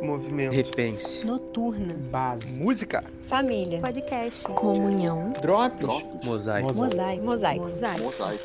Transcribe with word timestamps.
Movimento. 0.00 0.52
Repense. 0.54 1.24
Noturna. 1.26 1.94
Base. 2.10 2.58
Música. 2.58 3.04
Família. 3.26 3.80
Podcast. 3.80 4.44
Comunhão. 4.44 5.32
Drops. 5.42 5.86
Mosaico. 6.24 6.74
Mosaico. 6.74 7.24
Mosaico. 7.24 7.64
Mosaico. 8.04 8.44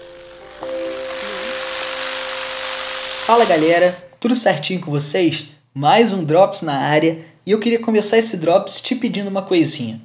Fala 3.25 3.45
galera, 3.45 3.97
tudo 4.19 4.35
certinho 4.35 4.81
com 4.81 4.91
vocês? 4.91 5.47
Mais 5.73 6.11
um 6.11 6.23
Drops 6.23 6.61
na 6.61 6.77
área 6.77 7.25
e 7.45 7.51
eu 7.51 7.59
queria 7.59 7.79
começar 7.79 8.17
esse 8.17 8.37
Drops 8.37 8.81
te 8.81 8.95
pedindo 8.95 9.29
uma 9.29 9.41
coisinha. 9.41 9.99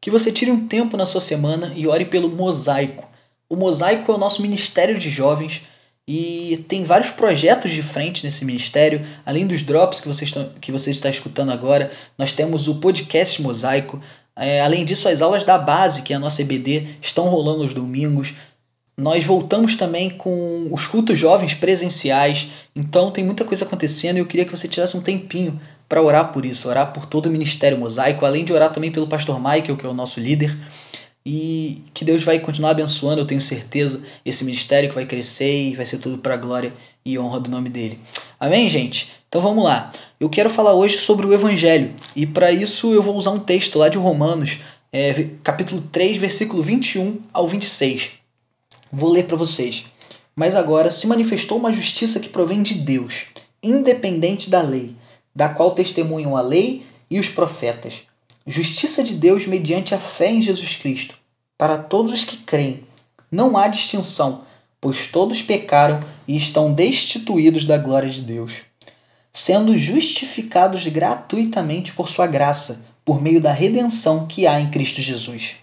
Que 0.00 0.10
você 0.10 0.30
tire 0.32 0.50
um 0.50 0.66
tempo 0.66 0.96
na 0.96 1.06
sua 1.06 1.20
semana 1.20 1.72
e 1.74 1.86
ore 1.86 2.04
pelo 2.04 2.28
Mosaico. 2.28 3.08
O 3.48 3.56
Mosaico 3.56 4.10
é 4.10 4.14
o 4.14 4.18
nosso 4.18 4.42
ministério 4.42 4.98
de 4.98 5.08
jovens 5.08 5.62
e 6.08 6.64
tem 6.68 6.84
vários 6.84 7.10
projetos 7.10 7.72
de 7.72 7.82
frente 7.82 8.24
nesse 8.24 8.44
ministério. 8.44 9.04
Além 9.24 9.44
dos 9.46 9.62
drops 9.62 10.00
que 10.00 10.06
você, 10.06 10.24
está, 10.24 10.46
que 10.60 10.70
você 10.70 10.92
está 10.92 11.10
escutando 11.10 11.50
agora, 11.50 11.90
nós 12.16 12.32
temos 12.32 12.68
o 12.68 12.76
podcast 12.76 13.42
Mosaico. 13.42 14.00
É, 14.36 14.60
além 14.60 14.84
disso, 14.84 15.08
as 15.08 15.20
aulas 15.20 15.42
da 15.42 15.58
base, 15.58 16.02
que 16.02 16.12
é 16.12 16.16
a 16.16 16.20
nossa 16.20 16.42
EBD, 16.42 16.98
estão 17.02 17.24
rolando 17.24 17.64
aos 17.64 17.74
domingos. 17.74 18.34
Nós 18.96 19.24
voltamos 19.24 19.74
também 19.74 20.08
com 20.10 20.68
os 20.70 20.86
cultos 20.86 21.18
jovens 21.18 21.54
presenciais. 21.54 22.48
Então 22.74 23.10
tem 23.10 23.24
muita 23.24 23.44
coisa 23.44 23.64
acontecendo 23.64 24.16
e 24.16 24.20
eu 24.20 24.26
queria 24.26 24.44
que 24.44 24.56
você 24.56 24.68
tirasse 24.68 24.96
um 24.96 25.02
tempinho 25.02 25.60
para 25.88 26.00
orar 26.00 26.32
por 26.32 26.46
isso, 26.46 26.68
orar 26.68 26.92
por 26.92 27.04
todo 27.06 27.26
o 27.26 27.30
ministério 27.30 27.78
mosaico, 27.78 28.24
além 28.24 28.44
de 28.44 28.52
orar 28.52 28.72
também 28.72 28.92
pelo 28.92 29.08
pastor 29.08 29.38
Michael, 29.38 29.76
que 29.76 29.84
é 29.84 29.88
o 29.88 29.94
nosso 29.94 30.20
líder 30.20 30.56
e 31.28 31.82
que 31.92 32.04
Deus 32.04 32.22
vai 32.22 32.38
continuar 32.38 32.70
abençoando, 32.70 33.20
eu 33.20 33.26
tenho 33.26 33.40
certeza, 33.40 34.00
esse 34.24 34.44
ministério 34.44 34.88
que 34.88 34.94
vai 34.94 35.04
crescer 35.04 35.70
e 35.70 35.74
vai 35.74 35.84
ser 35.84 35.98
tudo 35.98 36.18
para 36.18 36.34
a 36.34 36.36
glória 36.36 36.72
e 37.04 37.18
honra 37.18 37.40
do 37.40 37.50
nome 37.50 37.68
dele. 37.68 37.98
Amém, 38.38 38.70
gente? 38.70 39.10
Então 39.28 39.42
vamos 39.42 39.64
lá. 39.64 39.92
Eu 40.20 40.30
quero 40.30 40.48
falar 40.48 40.72
hoje 40.74 40.98
sobre 40.98 41.26
o 41.26 41.34
Evangelho 41.34 41.92
e 42.14 42.24
para 42.24 42.52
isso 42.52 42.94
eu 42.94 43.02
vou 43.02 43.16
usar 43.16 43.32
um 43.32 43.40
texto 43.40 43.76
lá 43.76 43.88
de 43.88 43.98
Romanos, 43.98 44.60
é, 44.92 45.30
capítulo 45.42 45.82
3, 45.90 46.16
versículo 46.16 46.62
21 46.62 47.20
ao 47.32 47.48
26. 47.48 48.10
Vou 48.92 49.10
ler 49.10 49.26
para 49.26 49.36
vocês. 49.36 49.84
Mas 50.36 50.54
agora 50.54 50.92
se 50.92 51.08
manifestou 51.08 51.58
uma 51.58 51.72
justiça 51.72 52.20
que 52.20 52.28
provém 52.28 52.62
de 52.62 52.74
Deus, 52.74 53.24
independente 53.60 54.48
da 54.48 54.62
lei, 54.62 54.94
da 55.34 55.48
qual 55.48 55.72
testemunham 55.72 56.36
a 56.36 56.40
lei 56.40 56.86
e 57.10 57.18
os 57.18 57.28
profetas 57.28 58.06
Justiça 58.48 59.02
de 59.02 59.14
Deus 59.14 59.44
mediante 59.44 59.92
a 59.92 59.98
fé 59.98 60.30
em 60.30 60.40
Jesus 60.40 60.76
Cristo, 60.76 61.15
para 61.58 61.78
todos 61.78 62.12
os 62.12 62.24
que 62.24 62.36
creem. 62.38 62.84
Não 63.30 63.56
há 63.56 63.68
distinção, 63.68 64.42
pois 64.80 65.06
todos 65.06 65.42
pecaram 65.42 66.04
e 66.28 66.36
estão 66.36 66.72
destituídos 66.72 67.64
da 67.64 67.78
glória 67.78 68.08
de 68.08 68.20
Deus, 68.20 68.62
sendo 69.32 69.76
justificados 69.76 70.86
gratuitamente 70.86 71.92
por 71.92 72.08
sua 72.08 72.26
graça, 72.26 72.86
por 73.04 73.22
meio 73.22 73.40
da 73.40 73.52
redenção 73.52 74.26
que 74.26 74.46
há 74.46 74.60
em 74.60 74.70
Cristo 74.70 75.00
Jesus. 75.00 75.56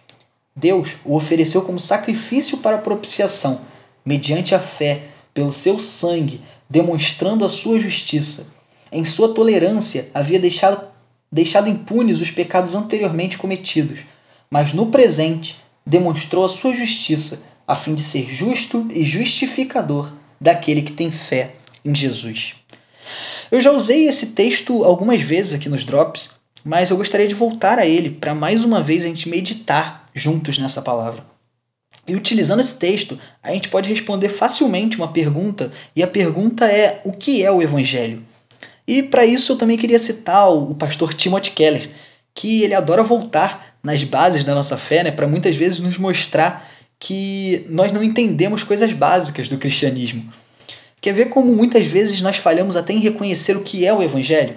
Deus 0.56 0.92
o 1.04 1.16
ofereceu 1.16 1.62
como 1.64 1.80
sacrifício 1.80 2.58
para 2.58 2.78
propiciação, 2.78 3.62
mediante 4.06 4.54
a 4.54 4.60
fé, 4.60 5.08
pelo 5.34 5.52
seu 5.52 5.80
sangue, 5.80 6.42
demonstrando 6.70 7.44
a 7.44 7.50
sua 7.50 7.80
justiça. 7.80 8.54
Em 8.92 9.04
sua 9.04 9.34
tolerância, 9.34 10.10
havia 10.14 10.40
deixado 10.40 10.94
deixado 11.32 11.68
impunes 11.68 12.22
os 12.22 12.30
pecados 12.30 12.76
anteriormente 12.76 13.40
cometidos, 13.40 14.02
mas 14.52 14.72
no 14.72 14.92
presente 14.92 15.63
demonstrou 15.86 16.46
a 16.46 16.50
sua 16.50 16.74
justiça, 16.74 17.44
a 17.68 17.76
fim 17.76 17.94
de 17.94 18.04
ser 18.04 18.30
justo 18.30 18.88
e 18.94 19.04
justificador 19.04 20.12
daquele 20.40 20.82
que 20.82 20.92
tem 20.92 21.12
fé 21.12 21.56
em 21.84 21.94
Jesus. 21.94 22.56
Eu 23.52 23.62
já 23.62 23.72
usei 23.72 24.08
esse 24.08 24.28
texto 24.28 24.84
algumas 24.84 25.22
vezes 25.22 25.54
aqui 25.54 25.70
nos 25.70 25.86
Drops, 25.86 26.32
mas 26.64 26.90
eu 26.90 26.98
gostaria 26.98 27.28
de 27.28 27.34
voltar 27.34 27.78
a 27.78 27.86
ele 27.86 28.10
para 28.10 28.34
mais 28.34 28.64
uma 28.64 28.82
vez 28.82 29.04
a 29.04 29.08
gente 29.08 29.30
meditar 29.30 30.10
juntos 30.14 30.58
nessa 30.58 30.82
palavra. 30.82 31.26
E 32.08 32.16
utilizando 32.16 32.60
esse 32.60 32.78
texto, 32.78 33.18
a 33.42 33.52
gente 33.54 33.70
pode 33.70 33.90
responder 33.90 34.30
facilmente 34.30 34.98
uma 34.98 35.12
pergunta, 35.12 35.72
e 35.96 36.04
a 36.04 36.08
pergunta 36.08 36.66
é: 36.66 37.02
o 37.06 37.14
que 37.14 37.44
é 37.44 37.52
o 37.52 37.62
Evangelho? 37.62 38.24
E 38.86 39.02
para 39.02 39.26
isso 39.26 39.54
eu 39.54 39.58
também 39.58 39.78
queria 39.78 40.00
citar 40.00 40.52
o 40.52 40.76
pastor 40.76 41.14
Timothy 41.14 41.52
Keller, 41.52 41.90
que 42.36 42.64
ele 42.64 42.74
adora 42.74 43.04
voltar 43.04 43.73
nas 43.84 44.04
bases 44.04 44.44
da 44.44 44.56
nossa 44.56 44.78
fé, 44.78 45.04
né, 45.04 45.12
para 45.12 45.28
muitas 45.28 45.56
vezes 45.56 45.80
nos 45.80 45.98
mostrar 45.98 46.70
que 46.98 47.66
nós 47.70 47.92
não 47.92 48.02
entendemos 48.02 48.64
coisas 48.64 48.94
básicas 48.94 49.50
do 49.50 49.58
cristianismo. 49.58 50.32
Quer 51.02 51.14
ver 51.14 51.26
como 51.26 51.54
muitas 51.54 51.86
vezes 51.86 52.22
nós 52.22 52.38
falhamos 52.38 52.78
até 52.78 52.94
em 52.94 53.00
reconhecer 53.00 53.58
o 53.58 53.62
que 53.62 53.86
é 53.86 53.94
o 53.94 54.02
evangelho? 54.02 54.56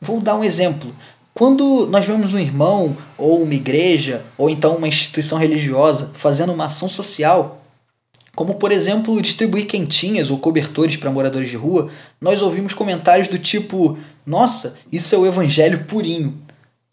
Vou 0.00 0.20
dar 0.20 0.36
um 0.36 0.44
exemplo. 0.44 0.94
Quando 1.34 1.88
nós 1.88 2.04
vemos 2.04 2.32
um 2.32 2.38
irmão, 2.38 2.96
ou 3.18 3.42
uma 3.42 3.54
igreja, 3.54 4.22
ou 4.38 4.48
então 4.48 4.76
uma 4.76 4.86
instituição 4.86 5.36
religiosa 5.36 6.12
fazendo 6.14 6.52
uma 6.52 6.66
ação 6.66 6.88
social, 6.88 7.60
como, 8.36 8.54
por 8.54 8.70
exemplo, 8.70 9.20
distribuir 9.20 9.66
quentinhas 9.66 10.30
ou 10.30 10.38
cobertores 10.38 10.96
para 10.96 11.10
moradores 11.10 11.50
de 11.50 11.56
rua, 11.56 11.88
nós 12.20 12.40
ouvimos 12.40 12.72
comentários 12.74 13.26
do 13.26 13.38
tipo: 13.38 13.98
Nossa, 14.24 14.76
isso 14.92 15.12
é 15.14 15.18
o 15.18 15.26
evangelho 15.26 15.84
purinho. 15.84 16.43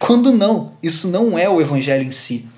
Quando 0.02 0.32
não, 0.32 0.74
isso 0.82 1.08
não 1.10 1.38
é 1.38 1.48
o 1.48 1.62
evangelho 1.62 2.04
em 2.04 2.10
si. 2.10 2.50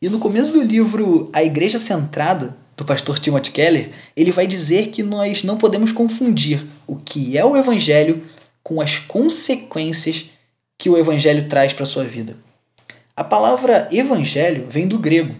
E 0.00 0.08
no 0.08 0.20
começo 0.20 0.52
do 0.52 0.62
livro 0.62 1.28
A 1.32 1.42
Igreja 1.42 1.76
Centrada, 1.76 2.56
do 2.76 2.84
pastor 2.84 3.18
Timothy 3.18 3.50
Keller, 3.50 3.90
ele 4.16 4.30
vai 4.30 4.46
dizer 4.46 4.90
que 4.90 5.02
nós 5.02 5.42
não 5.42 5.58
podemos 5.58 5.90
confundir 5.90 6.64
o 6.86 6.94
que 6.94 7.36
é 7.36 7.44
o 7.44 7.56
evangelho 7.56 8.22
com 8.62 8.80
as 8.80 9.00
consequências 9.00 10.26
que 10.78 10.88
o 10.88 10.96
evangelho 10.96 11.48
traz 11.48 11.72
para 11.72 11.82
a 11.82 11.86
sua 11.86 12.04
vida. 12.04 12.36
A 13.16 13.24
palavra 13.24 13.88
evangelho 13.90 14.68
vem 14.70 14.86
do 14.86 14.96
grego 14.96 15.34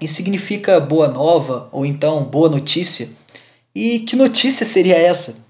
e 0.00 0.08
significa 0.08 0.80
boa 0.80 1.06
nova 1.06 1.68
ou 1.70 1.84
então 1.84 2.24
boa 2.24 2.48
notícia. 2.48 3.10
E 3.74 3.98
que 4.00 4.16
notícia 4.16 4.64
seria 4.64 4.96
essa? 4.96 5.47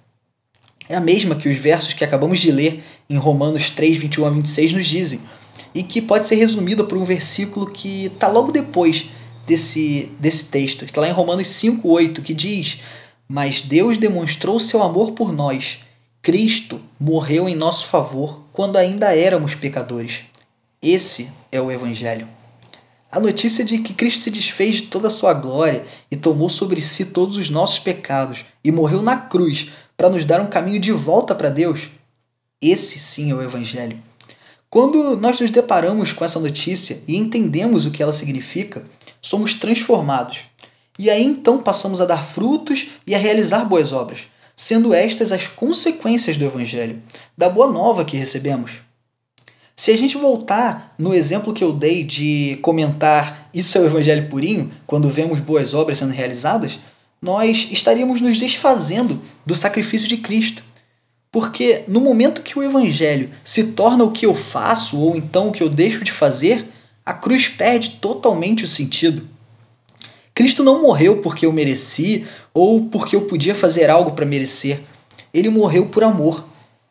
É 0.88 0.96
a 0.96 1.00
mesma 1.00 1.34
que 1.34 1.48
os 1.48 1.58
versos 1.58 1.92
que 1.92 2.02
acabamos 2.02 2.40
de 2.40 2.50
ler 2.50 2.82
em 3.10 3.16
Romanos 3.16 3.70
3, 3.70 3.98
21 3.98 4.24
a 4.24 4.30
26 4.30 4.72
nos 4.72 4.86
dizem, 4.86 5.20
e 5.74 5.82
que 5.82 6.00
pode 6.00 6.26
ser 6.26 6.36
resumida 6.36 6.82
por 6.82 6.96
um 6.96 7.04
versículo 7.04 7.70
que 7.70 8.06
está 8.06 8.28
logo 8.28 8.50
depois 8.50 9.06
desse, 9.46 10.10
desse 10.18 10.46
texto, 10.46 10.84
está 10.84 11.00
lá 11.00 11.08
em 11.08 11.12
Romanos 11.12 11.48
5, 11.48 11.86
8, 11.86 12.22
que 12.22 12.32
diz: 12.32 12.80
Mas 13.28 13.60
Deus 13.60 13.98
demonstrou 13.98 14.58
seu 14.58 14.82
amor 14.82 15.12
por 15.12 15.32
nós. 15.32 15.80
Cristo 16.22 16.80
morreu 16.98 17.48
em 17.48 17.54
nosso 17.54 17.86
favor 17.86 18.44
quando 18.52 18.76
ainda 18.76 19.14
éramos 19.14 19.54
pecadores. 19.54 20.20
Esse 20.82 21.30
é 21.52 21.60
o 21.60 21.70
Evangelho. 21.70 22.28
A 23.10 23.18
notícia 23.18 23.64
de 23.64 23.78
que 23.78 23.94
Cristo 23.94 24.20
se 24.20 24.30
desfez 24.30 24.76
de 24.76 24.82
toda 24.82 25.08
a 25.08 25.10
sua 25.10 25.32
glória 25.32 25.82
e 26.10 26.16
tomou 26.16 26.50
sobre 26.50 26.82
si 26.82 27.06
todos 27.06 27.38
os 27.38 27.48
nossos 27.48 27.78
pecados 27.78 28.44
e 28.62 28.70
morreu 28.70 29.00
na 29.00 29.16
cruz 29.16 29.68
para 29.98 30.08
nos 30.08 30.24
dar 30.24 30.40
um 30.40 30.46
caminho 30.46 30.78
de 30.78 30.92
volta 30.92 31.34
para 31.34 31.50
Deus. 31.50 31.88
Esse 32.62 33.00
sim 33.00 33.32
é 33.32 33.34
o 33.34 33.42
Evangelho. 33.42 33.98
Quando 34.70 35.16
nós 35.16 35.40
nos 35.40 35.50
deparamos 35.50 36.12
com 36.12 36.24
essa 36.24 36.38
notícia 36.38 37.02
e 37.08 37.16
entendemos 37.16 37.84
o 37.84 37.90
que 37.90 38.00
ela 38.00 38.12
significa, 38.12 38.84
somos 39.20 39.54
transformados. 39.54 40.42
E 40.96 41.10
aí 41.10 41.24
então 41.24 41.60
passamos 41.60 42.00
a 42.00 42.04
dar 42.04 42.24
frutos 42.24 42.86
e 43.04 43.12
a 43.12 43.18
realizar 43.18 43.64
boas 43.64 43.92
obras, 43.92 44.28
sendo 44.54 44.94
estas 44.94 45.32
as 45.32 45.48
consequências 45.48 46.36
do 46.36 46.44
Evangelho, 46.44 47.02
da 47.36 47.48
boa 47.48 47.70
nova 47.70 48.04
que 48.04 48.16
recebemos. 48.16 48.76
Se 49.74 49.90
a 49.90 49.96
gente 49.96 50.16
voltar 50.16 50.94
no 50.96 51.12
exemplo 51.12 51.52
que 51.52 51.64
eu 51.64 51.72
dei 51.72 52.04
de 52.04 52.58
comentar 52.62 53.48
isso 53.52 53.78
é 53.78 53.80
o 53.80 53.86
evangelho 53.86 54.28
purinho, 54.28 54.72
quando 54.86 55.08
vemos 55.08 55.38
boas 55.38 55.72
obras 55.72 55.98
sendo 55.98 56.12
realizadas, 56.12 56.80
nós 57.20 57.68
estaríamos 57.70 58.20
nos 58.20 58.38
desfazendo 58.38 59.20
do 59.44 59.54
sacrifício 59.54 60.08
de 60.08 60.16
Cristo. 60.18 60.62
Porque 61.30 61.84
no 61.86 62.00
momento 62.00 62.42
que 62.42 62.58
o 62.58 62.62
evangelho 62.62 63.30
se 63.44 63.64
torna 63.64 64.04
o 64.04 64.10
que 64.10 64.24
eu 64.24 64.34
faço 64.34 64.98
ou 64.98 65.16
então 65.16 65.48
o 65.48 65.52
que 65.52 65.62
eu 65.62 65.68
deixo 65.68 66.02
de 66.02 66.12
fazer, 66.12 66.68
a 67.04 67.12
cruz 67.12 67.48
perde 67.48 67.90
totalmente 68.00 68.64
o 68.64 68.68
sentido. 68.68 69.28
Cristo 70.34 70.62
não 70.62 70.80
morreu 70.80 71.20
porque 71.20 71.44
eu 71.44 71.52
mereci 71.52 72.26
ou 72.54 72.86
porque 72.86 73.16
eu 73.16 73.22
podia 73.22 73.54
fazer 73.54 73.90
algo 73.90 74.12
para 74.12 74.24
merecer. 74.24 74.82
Ele 75.34 75.50
morreu 75.50 75.86
por 75.86 76.04
amor. 76.04 76.46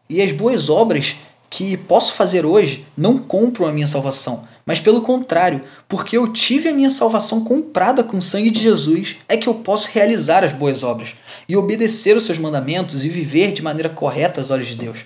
E 0.10 0.22
as 0.22 0.32
boas 0.32 0.70
obras 0.70 1.16
que 1.50 1.78
posso 1.78 2.14
fazer 2.14 2.46
hoje 2.46 2.86
não 2.96 3.18
compram 3.18 3.68
a 3.68 3.72
minha 3.72 3.88
salvação, 3.88 4.48
mas 4.68 4.82
pelo 4.82 5.02
contrário, 5.02 5.62
porque 5.88 6.18
eu 6.18 6.28
tive 6.28 6.68
a 6.68 6.74
minha 6.74 6.90
salvação 6.90 7.42
comprada 7.42 8.04
com 8.04 8.18
o 8.18 8.22
sangue 8.22 8.50
de 8.50 8.62
Jesus, 8.62 9.16
é 9.30 9.38
que 9.38 9.48
eu 9.48 9.54
posso 9.54 9.88
realizar 9.94 10.44
as 10.44 10.52
boas 10.52 10.84
obras 10.84 11.16
e 11.48 11.56
obedecer 11.56 12.18
os 12.18 12.26
seus 12.26 12.38
mandamentos 12.38 13.06
e 13.06 13.10
viver 13.10 13.54
de 13.54 13.62
maneira 13.62 13.88
correta 13.88 14.42
aos 14.42 14.52
olhos 14.52 14.68
de 14.68 14.76
Deus. 14.76 15.06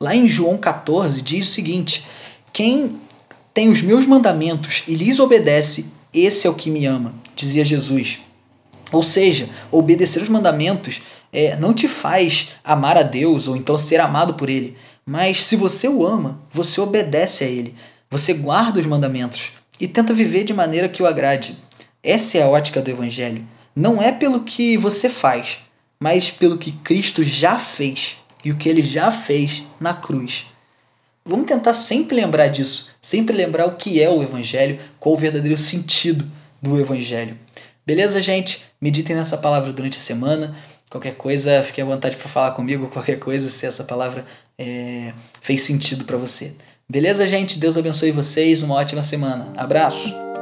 Lá 0.00 0.12
em 0.12 0.28
João 0.28 0.58
14 0.58 1.22
diz 1.22 1.48
o 1.48 1.52
seguinte: 1.52 2.04
Quem 2.52 2.98
tem 3.54 3.70
os 3.70 3.80
meus 3.80 4.04
mandamentos 4.06 4.82
e 4.88 4.96
lhes 4.96 5.20
obedece, 5.20 5.86
esse 6.12 6.44
é 6.44 6.50
o 6.50 6.54
que 6.54 6.68
me 6.68 6.84
ama, 6.84 7.14
dizia 7.36 7.64
Jesus. 7.64 8.18
Ou 8.90 9.04
seja, 9.04 9.48
obedecer 9.70 10.20
os 10.20 10.28
mandamentos 10.28 11.00
é, 11.32 11.56
não 11.56 11.72
te 11.72 11.86
faz 11.86 12.48
amar 12.64 12.98
a 12.98 13.02
Deus 13.04 13.46
ou 13.46 13.54
então 13.54 13.78
ser 13.78 14.00
amado 14.00 14.34
por 14.34 14.50
Ele. 14.50 14.76
Mas 15.06 15.44
se 15.44 15.54
você 15.54 15.86
o 15.86 16.04
ama, 16.04 16.40
você 16.50 16.80
obedece 16.80 17.44
a 17.44 17.46
Ele, 17.46 17.74
você 18.14 18.32
guarda 18.32 18.78
os 18.78 18.86
mandamentos 18.86 19.50
e 19.80 19.88
tenta 19.88 20.14
viver 20.14 20.44
de 20.44 20.54
maneira 20.54 20.88
que 20.88 21.02
o 21.02 21.06
agrade. 21.06 21.58
Essa 22.00 22.38
é 22.38 22.42
a 22.44 22.48
ótica 22.48 22.80
do 22.80 22.88
Evangelho. 22.88 23.44
Não 23.74 24.00
é 24.00 24.12
pelo 24.12 24.44
que 24.44 24.76
você 24.76 25.08
faz, 25.08 25.58
mas 25.98 26.30
pelo 26.30 26.56
que 26.56 26.70
Cristo 26.70 27.24
já 27.24 27.58
fez 27.58 28.14
e 28.44 28.52
o 28.52 28.56
que 28.56 28.68
ele 28.68 28.82
já 28.82 29.10
fez 29.10 29.64
na 29.80 29.92
cruz. 29.92 30.46
Vamos 31.24 31.46
tentar 31.46 31.74
sempre 31.74 32.14
lembrar 32.14 32.46
disso, 32.46 32.92
sempre 33.02 33.36
lembrar 33.36 33.66
o 33.66 33.74
que 33.74 34.00
é 34.00 34.08
o 34.08 34.22
Evangelho, 34.22 34.78
qual 35.00 35.16
o 35.16 35.18
verdadeiro 35.18 35.56
sentido 35.56 36.24
do 36.62 36.78
Evangelho. 36.78 37.36
Beleza, 37.84 38.22
gente? 38.22 38.62
Meditem 38.80 39.16
nessa 39.16 39.36
palavra 39.36 39.72
durante 39.72 39.98
a 39.98 40.00
semana. 40.00 40.56
Qualquer 40.88 41.16
coisa, 41.16 41.64
fique 41.64 41.82
à 41.82 41.84
vontade 41.84 42.16
para 42.16 42.28
falar 42.28 42.52
comigo, 42.52 42.86
qualquer 42.90 43.18
coisa, 43.18 43.48
se 43.48 43.66
essa 43.66 43.82
palavra 43.82 44.24
é, 44.56 45.12
fez 45.40 45.62
sentido 45.62 46.04
para 46.04 46.16
você. 46.16 46.54
Beleza, 46.88 47.26
gente? 47.26 47.58
Deus 47.58 47.76
abençoe 47.76 48.10
vocês. 48.10 48.62
Uma 48.62 48.74
ótima 48.74 49.02
semana. 49.02 49.52
Abraço! 49.56 50.33